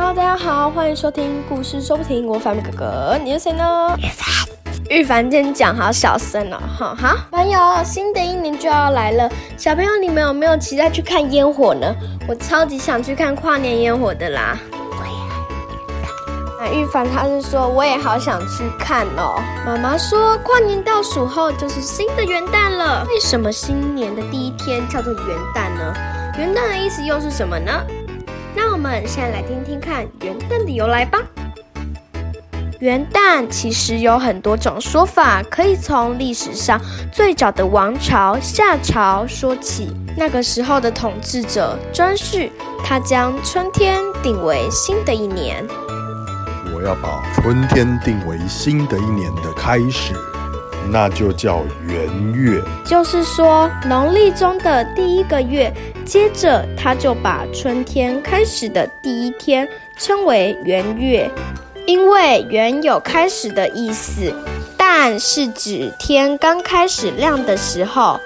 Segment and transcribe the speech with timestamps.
[0.00, 2.24] Hello，大家好，欢迎收听故事说不停。
[2.24, 3.96] 我反面哥哥，你是谁呢？
[3.98, 4.26] 玉凡。
[4.88, 11.92] 玉凡，今天讲好小声了，哈哈，朋友，新的一年就要来了，小朋友你们有没有期待去看烟火呢？
[12.28, 14.56] 我超级想去看跨年烟火的啦。
[16.60, 19.42] 那玉凡他是说我也好想去看哦。
[19.66, 23.04] 妈妈说跨年倒数后就是新的元旦了。
[23.08, 25.92] 为什么新年的第一天叫做元旦呢？
[26.38, 27.72] 元旦的意思又是什么呢？
[28.54, 31.18] 那我们现在来听听看元旦的由来吧。
[32.80, 36.80] 元旦其实有很多种说法，可以从历史上
[37.12, 39.92] 最早的王朝夏朝说起。
[40.16, 42.50] 那个时候的统治者颛顼，
[42.84, 45.66] 他将春天定为新的一年。
[46.72, 50.14] 我要把春天定为新的一年的开始，
[50.90, 52.60] 那就叫元月。
[52.84, 55.72] 就是说，农历中的第一个月，
[56.04, 61.30] 接着他就把春天开始的第一天称为元月，
[61.86, 64.32] 因为元有开始的意思，
[64.76, 68.18] 但是指天刚开始亮的时候。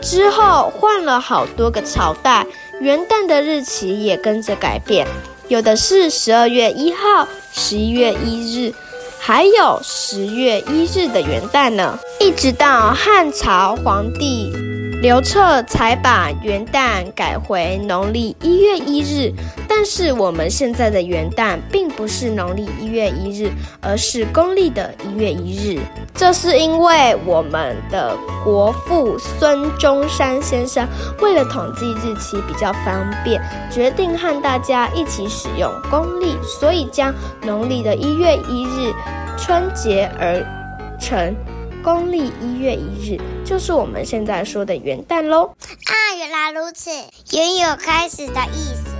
[0.00, 2.46] 之后换了好多个朝代，
[2.80, 5.04] 元旦的日期也跟着改变。
[5.48, 8.72] 有的是十二月一号、十一月一日，
[9.28, 11.98] 还有十月一日的元旦呢。
[12.18, 14.50] 一直到汉朝皇帝
[15.02, 19.30] 刘彻才把元旦改回农历一月一日。
[19.80, 23.48] 但是我们现在的元旦并不是农历一月一日，
[23.80, 25.80] 而是公历的一月一日。
[26.12, 30.84] 这是因为我们的国父孙中山先生
[31.20, 38.92] 为了统计日期比较方便，决定和大家一起使用公历，所以将农历的一月一日
[39.38, 40.44] 春节而
[40.98, 41.32] 成
[41.84, 45.44] 公历一月一日，就是我们现在说的元旦喽。
[45.44, 46.90] 啊，原来如此，
[47.32, 48.97] 原有开始的意思。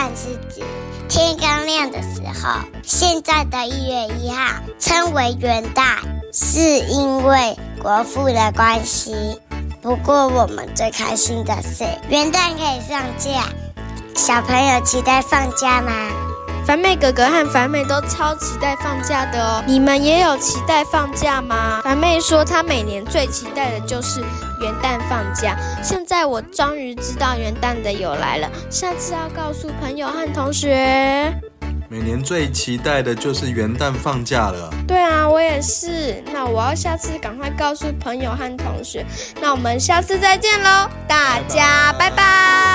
[0.00, 0.62] 但是指
[1.08, 5.96] 天刚亮的时候，现在的一月一号称为元旦，
[6.32, 9.40] 是因为国父的关系。
[9.82, 13.48] 不过我们最开心的是元旦可以放假，
[14.14, 15.92] 小朋友期待放假吗？
[16.68, 21.80] 凡妹哥哥和凡妹都超期待放假的哦，你们也有期待放假吗？
[21.82, 24.20] 凡妹说她每年最期待的就是
[24.60, 25.56] 元旦放假。
[25.82, 31.32] 现在我终于知道元旦的由来了，下次要告诉朋友和同学。
[31.88, 34.70] 每年最期待的就是元旦放假了。
[34.86, 36.22] 对啊，我也是。
[36.34, 39.06] 那我要下次赶快告诉朋友和同学。
[39.40, 42.67] 那我们下次再见喽，大家拜拜。